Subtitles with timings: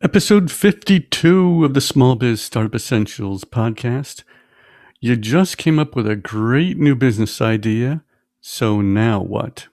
[0.00, 4.22] Episode 52 of the Small Biz Startup Essentials podcast.
[5.00, 8.04] You just came up with a great new business idea,
[8.40, 9.66] so now what?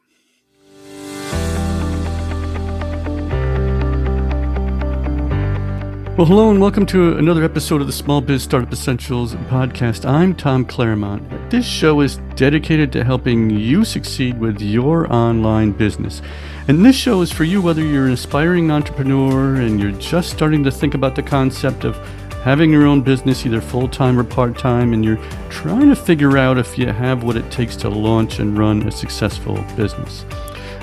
[6.18, 10.10] Well, hello and welcome to another episode of the Small Biz Startup Essentials podcast.
[10.10, 11.52] I'm Tom Claremont.
[11.52, 16.24] This show is dedicated to helping you succeed with your online business.
[16.68, 20.64] And this show is for you whether you're an aspiring entrepreneur and you're just starting
[20.64, 21.96] to think about the concept of
[22.44, 25.20] having your own business, either full time or part time, and you're
[25.50, 28.92] trying to figure out if you have what it takes to launch and run a
[28.92, 30.26] successful business.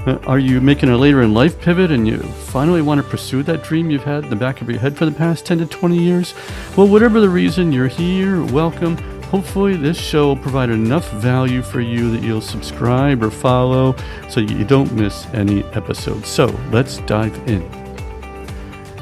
[0.06, 3.42] Uh, are you making a later in life pivot and you finally want to pursue
[3.42, 5.66] that dream you've had in the back of your head for the past 10 to
[5.66, 6.33] 20 years?
[6.77, 8.96] Well, whatever the reason, you're here, welcome.
[9.32, 13.96] Hopefully, this show will provide enough value for you that you'll subscribe or follow
[14.28, 16.28] so you don't miss any episodes.
[16.28, 17.66] So, let's dive in.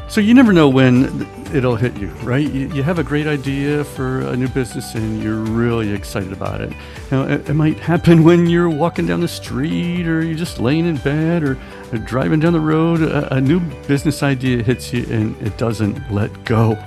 [0.08, 2.48] So, you never know when it'll hit you, right?
[2.48, 6.72] You, have a great idea for a new business and you're really excited about it.
[7.10, 10.98] Now, it, might happen when you're walking down the street or you're just laying in
[10.98, 11.58] bed or,
[12.04, 13.02] driving down the road.
[13.02, 13.58] A, new
[13.88, 16.78] business idea hits you and it doesn't let go.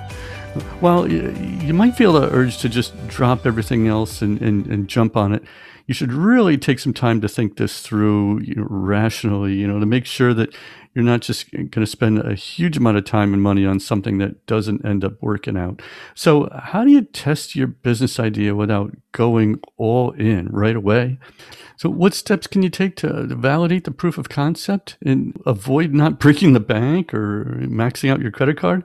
[0.82, 1.30] You,
[1.62, 5.32] you might feel the urge to just drop everything else and, and, and jump on
[5.32, 5.42] it,
[5.86, 9.78] you should really take some time to think this through you know, rationally, you know,
[9.78, 10.54] to make sure that
[10.94, 14.18] you're not just going to spend a huge amount of time and money on something
[14.18, 15.82] that doesn't end up working out.
[16.14, 21.18] So, how do you test your business idea without going all in right away?
[21.76, 26.18] So, what steps can you take to, validate the proof of concept and avoid not
[26.20, 28.84] breaking the bank or maxing out your credit card?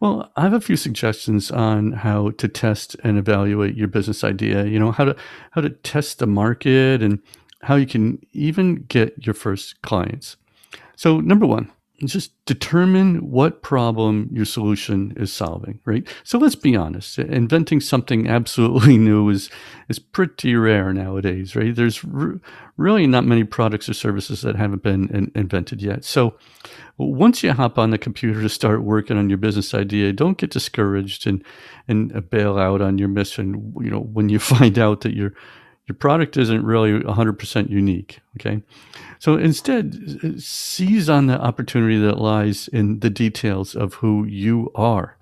[0.00, 4.64] Well, I have a few suggestions on how to test and evaluate your business idea.
[4.66, 5.16] You know, how to
[5.52, 7.20] how to test the market and
[7.62, 10.36] how you can even get your first clients.
[10.96, 11.70] So, number one,
[12.04, 16.06] just determine what problem your solution is solving, right?
[16.24, 17.18] So let's be honest.
[17.18, 19.48] Inventing something absolutely new is
[19.88, 21.74] is pretty rare nowadays, right?
[21.74, 22.40] There's r-
[22.76, 26.04] really not many products or services that haven't been in- invented yet.
[26.04, 26.36] So
[26.98, 30.50] once you hop on the computer to start working on your business idea, don't get
[30.50, 31.44] discouraged and
[31.86, 35.32] and bail out on your mission, you know, when you find out that your
[35.86, 38.62] your product isn't really 100% unique, okay?
[39.18, 45.18] So instead, seize on the opportunity that lies in the details of who you are.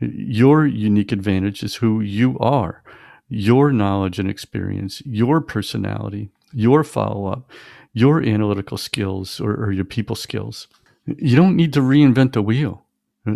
[0.00, 2.82] Your unique advantage is who you are,
[3.28, 7.50] your knowledge and experience, your personality, your follow up,
[7.92, 10.66] your analytical skills or, or your people skills.
[11.06, 12.82] You don't need to reinvent the wheel.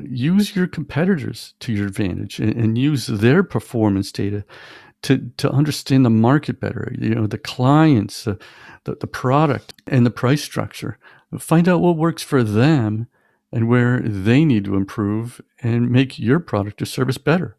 [0.09, 4.45] Use your competitors to your advantage and, and use their performance data
[5.03, 8.37] to, to understand the market better, you know, the clients, uh,
[8.85, 10.99] the, the product and the price structure.
[11.39, 13.07] Find out what works for them
[13.53, 17.57] and where they need to improve and make your product or service better.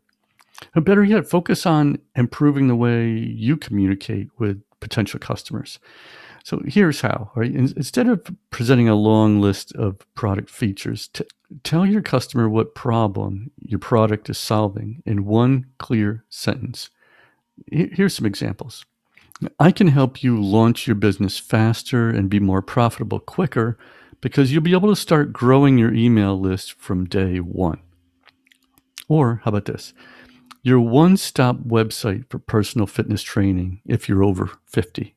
[0.75, 5.79] Or better yet, focus on improving the way you communicate with potential customers.
[6.43, 7.53] So here's how, right?
[7.53, 11.25] Instead of presenting a long list of product features, t-
[11.63, 16.89] tell your customer what problem your product is solving in one clear sentence.
[17.67, 18.85] Here's some examples.
[19.59, 23.77] I can help you launch your business faster and be more profitable quicker
[24.21, 27.81] because you'll be able to start growing your email list from day one.
[29.07, 29.93] Or how about this?
[30.63, 35.15] Your one stop website for personal fitness training if you're over 50.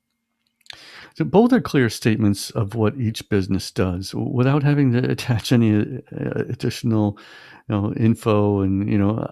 [1.16, 5.76] So both are clear statements of what each business does without having to attach any
[5.76, 7.19] uh, additional
[7.69, 9.31] you know, info and you know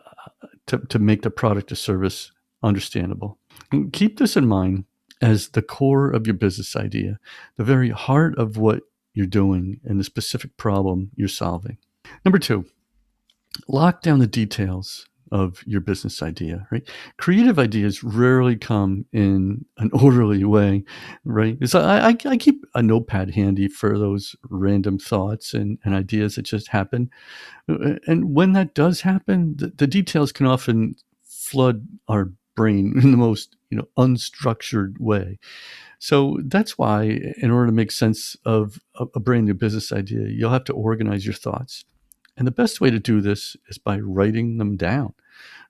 [0.67, 2.31] to, to make the product or service
[2.63, 3.39] understandable.
[3.71, 4.85] And keep this in mind
[5.21, 7.19] as the core of your business idea,
[7.57, 8.83] the very heart of what
[9.15, 11.79] you're doing and the specific problem you're solving.
[12.25, 12.67] Number two,
[13.69, 16.87] lock down the details of your business idea, right?
[17.17, 20.85] Creative ideas rarely come in an orderly way,
[21.25, 21.57] right?
[21.67, 26.35] So I, I, I, keep a notepad handy for those random thoughts and, and ideas
[26.35, 27.11] that just happen.
[27.67, 33.11] Uh, and when that does happen, the, the details can often flood our brain in
[33.11, 35.39] the most you know unstructured way.
[35.99, 37.05] So that's why
[37.37, 40.73] in order to make sense of a, a brand new business idea you'll have to
[40.73, 41.85] organize your thoughts.
[42.37, 45.15] And the best way to do this is by writing them down.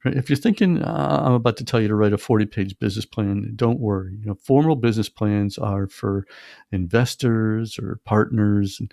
[0.05, 0.17] Right?
[0.17, 3.07] if you're thinking uh, i'm about to tell you to write a 40 page business
[3.07, 4.17] plan don't worry.
[4.21, 6.27] You know formal business plans are for
[6.73, 8.93] investors or partners and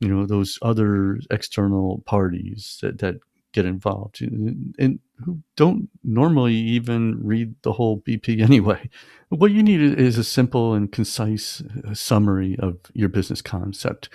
[0.00, 3.16] you know those other external parties that, that
[3.52, 4.20] get involved.
[4.20, 8.88] And who don't normally even read the whole BP anyway.
[9.28, 14.08] What you need is a simple and concise uh, summary of your business concept.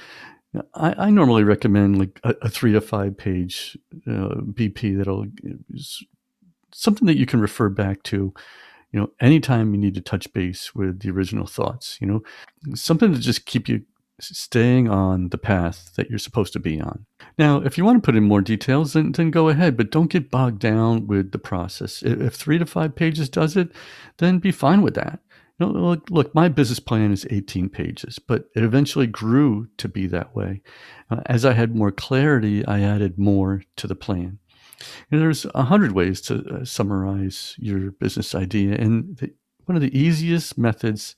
[0.74, 5.26] I, I normally recommend like a, a, three to five page uh, BP that'll
[6.74, 8.34] something that you can refer back to
[8.92, 12.22] you know anytime you need to touch base with the original thoughts you know
[12.76, 13.84] something to just keep you
[14.24, 17.06] staying on the path that you're supposed to be on.
[17.38, 20.12] Now if you want to put in more details then, then go ahead but don't
[20.12, 22.02] get bogged down with the process.
[22.04, 23.72] If three to five pages does it
[24.18, 25.20] then be fine with that.
[25.60, 29.88] You know, look, look my business plan is 18 pages but it eventually grew to
[29.88, 30.62] be that way.
[31.10, 34.40] Uh, as i had more clarity i added more to the plan.
[35.10, 39.34] Know, there's a hundred ways to uh, summarize your business idea, and the,
[39.72, 41.16] one of the easiest methods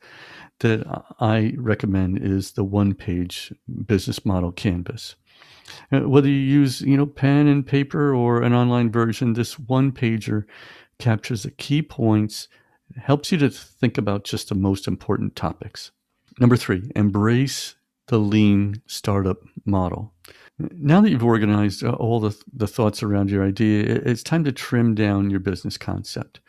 [0.60, 0.86] that
[1.20, 3.52] I recommend is the one-page
[3.88, 5.16] business model canvas.
[5.92, 9.92] Uh, whether you use you know pen and paper or an online version, this one
[9.92, 10.44] pager
[11.00, 12.48] captures the key points,
[12.96, 15.90] helps you to think about just the most important topics.
[16.40, 17.74] Number three, embrace
[18.06, 20.14] the lean startup model.
[20.60, 24.52] Now that you've organized uh, all the, the thoughts around your idea, it's time to
[24.52, 26.40] trim down your business concept.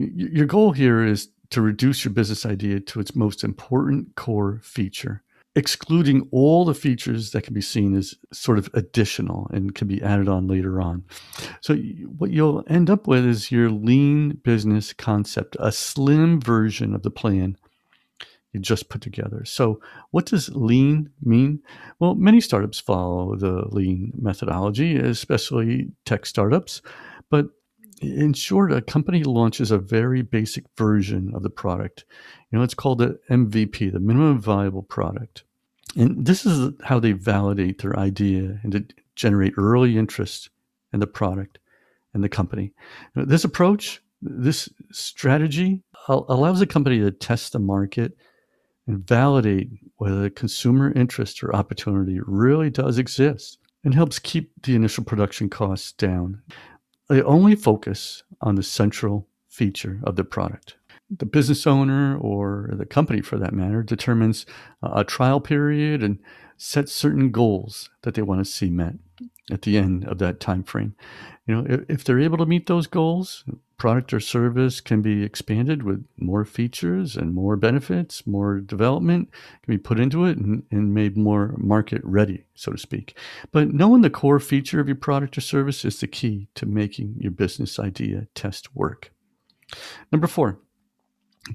[0.00, 5.22] Your goal here is to reduce your business idea to its most important core feature,
[5.54, 10.02] excluding all the features that can be seen as sort of additional and can be
[10.02, 11.04] added on later on.
[11.60, 11.76] So,
[12.16, 17.10] what you'll end up with is your lean business concept, a slim version of the
[17.10, 17.56] plan
[18.52, 19.44] you just put together.
[19.44, 19.80] So,
[20.10, 21.60] what does lean mean?
[21.98, 26.82] Well, many startups follow the lean methodology, especially tech startups.
[27.30, 27.46] But
[28.00, 32.04] in short, a company launches a very basic version of the product.
[32.50, 35.44] You know, it's called the MVP, the minimum viable product.
[35.96, 38.84] And this is how they validate their idea and to
[39.16, 40.50] generate early interest
[40.92, 41.58] in the product
[42.14, 42.72] and the company.
[43.14, 48.16] This approach, this strategy allows a company to test the market
[48.86, 54.74] and validate whether the consumer interest or opportunity really does exist and helps keep the
[54.74, 56.42] initial production costs down.
[57.10, 60.76] They only focus on the central feature of the product.
[61.10, 64.46] The business owner or the company, for that matter, determines
[64.80, 66.20] a trial period and
[66.56, 68.94] sets certain goals that they want to see met
[69.50, 70.94] at the end of that time frame.
[71.48, 73.44] You know, if, if they're able to meet those goals,
[73.80, 79.30] product or service can be expanded with more features and more benefits, more development
[79.62, 83.16] can be put into it and, and, made more market ready, so to speak.
[83.52, 87.16] But knowing the core feature of your product or service is the key to making
[87.20, 89.12] your business idea test work.
[90.12, 90.58] Number four,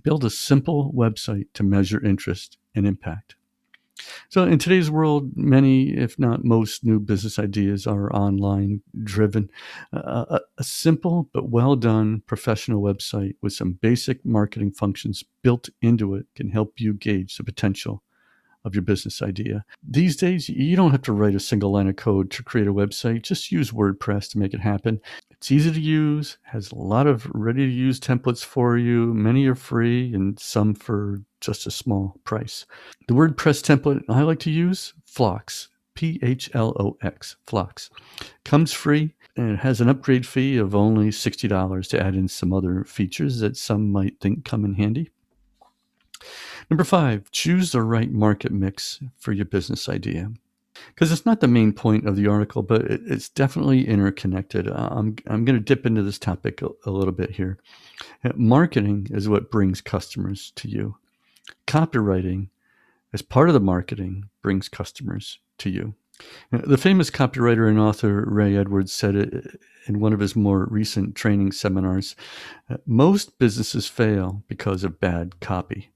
[0.01, 3.35] build a simple website to measure interest and impact.
[4.29, 9.49] So, in today's world, many, if not most, new business ideas are online driven.
[9.93, 15.69] Uh, a, a, simple but well done professional website with some basic marketing functions built
[15.81, 18.03] into it can help you gauge the potential
[18.65, 19.63] of your business idea.
[19.87, 22.73] These days, you don't have to write a single line of code to create a
[22.73, 23.21] website.
[23.21, 24.99] Just use WordPress to make it happen.
[25.45, 29.13] It's easy to use, has a lot of ready to use templates for you.
[29.13, 32.65] Many are free and some for just a small price.
[33.07, 37.91] The WordPress template I like to use, Phlox, P H L O X, Phlox.
[38.43, 42.51] Comes free and it has an upgrade fee of only $60 to add in some
[42.51, 45.11] other features that some might think come in handy.
[46.71, 50.31] Number five, choose the right market mix for your business idea.
[50.87, 54.67] Because it's not the main point of the article, but it's definitely interconnected.
[54.67, 57.57] Uh, I'm, I'm going to dip into this topic a, a little bit here.
[58.23, 60.97] Uh, marketing is what brings customers to you.
[61.67, 62.49] Copywriting,
[63.13, 65.95] as part of the marketing, brings customers to you.
[66.53, 70.65] Uh, the famous copywriter and author Ray Edwards said it in one of his more
[70.69, 72.15] recent training seminars
[72.85, 75.91] most businesses fail because of bad copy.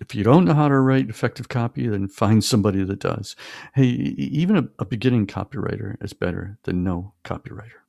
[0.00, 3.36] If you don't know how to write effective copy, then find somebody that does.
[3.74, 7.80] Hey, even a, a beginning copywriter is better than no copywriter.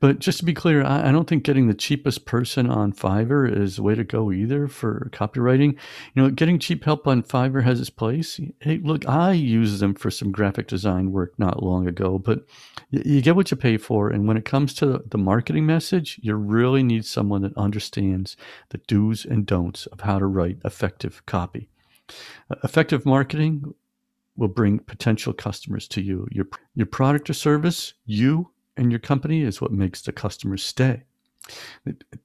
[0.00, 3.50] But just to be clear, I, I, don't think getting the cheapest person on Fiverr
[3.50, 5.76] is the way to go either for copywriting.
[6.14, 8.40] You know, getting cheap help on Fiverr has its place.
[8.60, 12.44] Hey, look, I used them for some graphic design work not long ago, but
[12.90, 14.10] you, you get what you pay for.
[14.10, 18.36] And when it comes to the marketing message, you really need someone that understands
[18.70, 21.68] the do's and don'ts of how to write effective copy.
[22.50, 23.74] Uh, effective marketing
[24.36, 26.26] will bring potential customers to you.
[26.30, 31.04] Your, your product or service, you and your company is what makes the customers stay.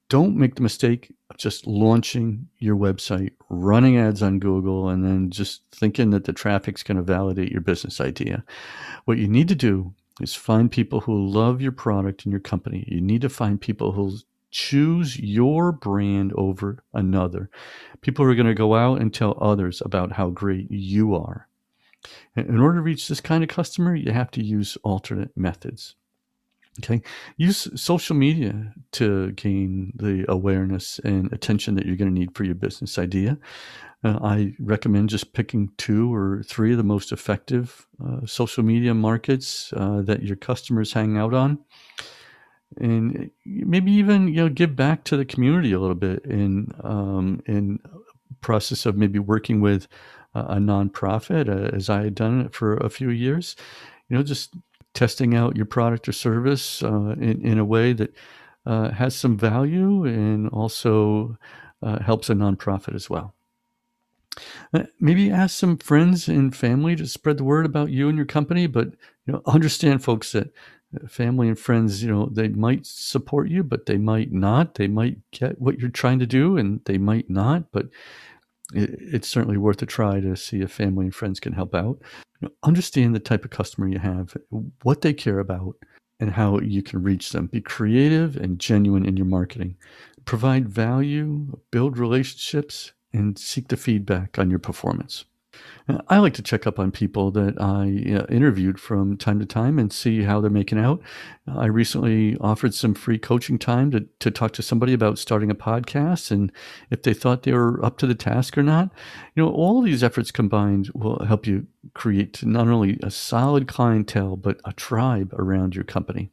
[0.08, 5.30] Don't make the mistake of just launching your website, running ads on Google, and then
[5.30, 8.44] just thinking that the traffic's going to validate your business idea.
[9.04, 12.84] What you need to do is find people who love your product and your company.
[12.88, 14.16] You need to find people who
[14.50, 17.50] choose your brand over another.
[18.00, 21.46] People are going to go out and tell others about how great you are.
[22.34, 25.94] In order to reach this kind of customer, you have to use alternate methods.
[26.78, 27.02] Okay.
[27.36, 32.44] Use social media to gain the awareness and attention that you're going to need for
[32.44, 33.38] your business idea.
[34.02, 38.94] Uh, I recommend just picking two or three of the most effective uh, social media
[38.94, 41.58] markets uh, that your customers hang out on.
[42.78, 47.42] And maybe even you know give back to the community a little bit in um,
[47.46, 47.80] in
[48.40, 49.88] process of maybe working with
[50.34, 53.56] a nonprofit uh, as I had done it for a few years.
[54.08, 54.54] You know, just
[54.94, 58.14] testing out your product or service uh, in, in a way that
[58.66, 61.36] uh, has some value and also
[61.82, 63.34] uh, helps a nonprofit as well.
[64.72, 68.26] Uh, maybe ask some friends and family to spread the word about you and your
[68.26, 68.88] company, but
[69.26, 70.52] you know, understand, folks, that
[70.94, 74.74] uh, family and friends, you know, they might support you, but they might not.
[74.74, 77.72] They might get what you're trying to do, and they might not.
[77.72, 77.88] But
[78.74, 81.98] it, it's certainly worth a try to see if family and friends can help out.
[82.40, 84.36] You know, understand the type of customer you have,
[84.82, 85.76] what they care about,
[86.20, 87.46] and how you can reach them.
[87.46, 89.76] Be creative and genuine in your marketing.
[90.24, 95.24] Provide value, build relationships, and seek the feedback on your performance.
[96.08, 99.78] I like to check up on people that I uh, interviewed from time to time
[99.78, 101.00] and see how they're making out.
[101.48, 105.54] I recently offered some free coaching time to, to talk to somebody about starting a
[105.54, 106.52] podcast and
[106.90, 108.90] if they thought they were up to the task or not.
[109.34, 114.36] You know, all these efforts combined will help you create not only a solid clientele,
[114.36, 116.30] but a tribe around your company.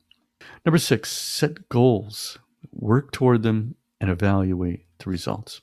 [0.66, 2.38] Number six, set goals,
[2.72, 5.62] work toward them, and evaluate the results.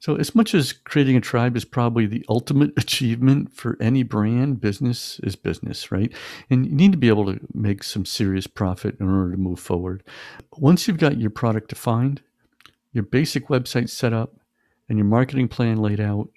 [0.00, 4.60] So, as much as creating a tribe is probably the ultimate achievement for any brand,
[4.60, 6.12] business is business, right?
[6.50, 9.60] And you need to be able to make some serious profit in order to move
[9.60, 10.02] forward.
[10.56, 12.22] Once you've got your product defined,
[12.92, 14.34] your basic website set up,
[14.88, 16.28] and your marketing plan laid out,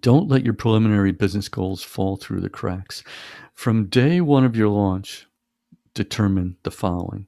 [0.00, 3.02] don't let your preliminary business goals fall through the cracks.
[3.54, 5.26] From day one of your launch,
[5.94, 7.26] determine the following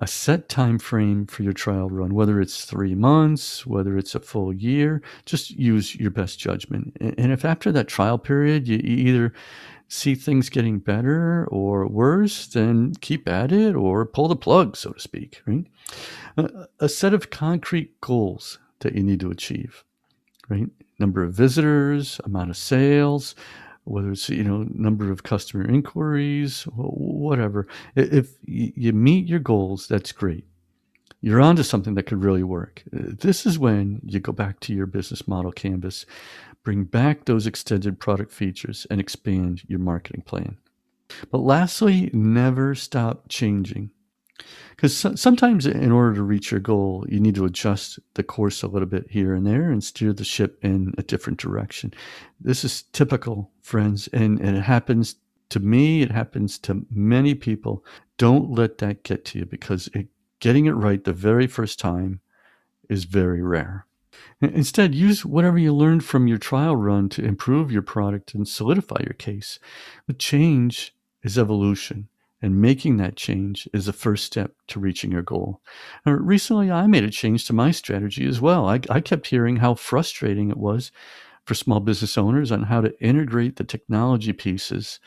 [0.00, 4.20] a set time frame for your trial run, whether it's three months, whether it's a
[4.20, 6.96] full year, just use your best judgment.
[7.00, 9.32] And if after that trial period you either
[9.88, 14.92] see things getting better or worse, then keep at it or pull the plug, so
[14.92, 15.66] to speak, right?
[16.78, 19.84] A set of concrete goals that you need to achieve,
[20.48, 20.68] right?
[20.98, 23.34] Number of visitors, amount of sales,
[23.90, 27.66] whether it's you know number of customer inquiries whatever.
[27.96, 30.44] If you meet your goals that's great.
[31.22, 32.82] You're onto something that could really work.
[32.96, 36.06] Uh, this is when you go back to your business model canvas
[36.62, 40.58] bring back those extended product features and expand your marketing plan.
[41.30, 43.90] But lastly never stop changing
[44.70, 48.62] because so, sometimes in order to reach your goal you need to adjust the course
[48.62, 51.92] a little bit here and there and steer the ship in a different direction
[52.40, 55.16] this is typical friends and, and it happens
[55.48, 57.84] to me it happens to many people
[58.18, 60.08] don't let that get to you because it,
[60.40, 62.20] getting it right the very first time
[62.88, 63.86] is very rare
[64.42, 68.96] Instead, use whatever you learned from your trial run to improve your product and solidify
[69.04, 69.58] your case.
[70.06, 72.08] But change is evolution.
[72.42, 75.60] And making that change is the first step to reaching your goal.
[76.06, 78.66] Now, recently, I made a change to my strategy as well.
[78.66, 80.90] I, I kept hearing how frustrating it was
[81.44, 85.00] for small business owners on how to integrate the technology pieces,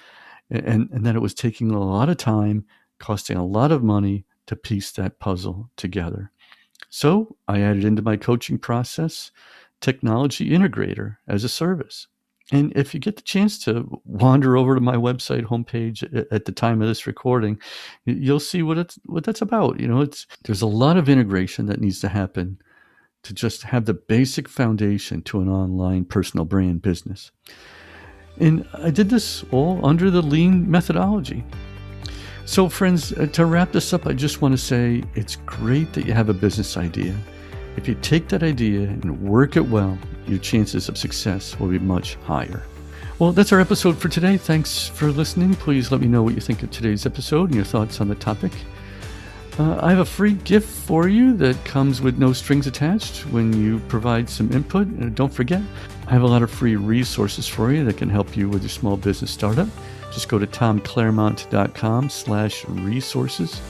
[0.49, 2.65] and, and that it was taking a lot of time,
[2.99, 6.31] costing a lot of money to piece that puzzle together.
[6.89, 9.31] So I added into my coaching process
[9.81, 12.07] technology integrator as a service.
[12.53, 16.51] And if you get the chance to wander over to my website homepage at the
[16.51, 17.59] time of this recording,
[18.05, 19.79] you'll see what it's what that's about.
[19.79, 22.59] You know, it's there's a lot of integration that needs to happen
[23.23, 27.31] to just have the basic foundation to an online personal brand business.
[28.39, 31.43] And I did this all under the lean methodology.
[32.45, 36.05] So, friends, uh, to wrap this up, I just want to say it's great that
[36.05, 37.15] you have a business idea.
[37.75, 41.79] If you take that idea and work it well, your chances of success will be
[41.79, 42.63] much higher.
[43.19, 44.37] Well, that's our episode for today.
[44.37, 45.55] Thanks for listening.
[45.55, 48.15] Please let me know what you think of today's episode and your thoughts on the
[48.15, 48.51] topic.
[49.59, 53.53] Uh, I have a free gift for you that comes with no strings attached when
[53.53, 54.87] you provide some input.
[54.87, 55.61] And don't forget,
[56.07, 58.69] I have a lot of free resources for you that can help you with your
[58.69, 59.67] small business startup.
[60.11, 63.61] Just go to tomclaremont.com slash resources.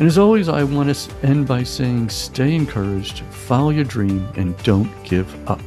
[0.00, 4.56] And as always, I want to end by saying stay encouraged, follow your dream, and
[4.62, 5.60] don't give up.